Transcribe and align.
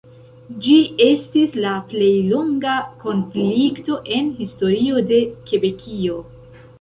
Ĝi 0.67 0.75
estis 1.07 1.51
la 1.65 1.73
plej 1.91 2.07
longa 2.29 2.77
konflikto 3.03 3.97
en 4.15 4.31
historio 4.39 5.05
de 5.13 5.21
Kebekio. 5.53 6.17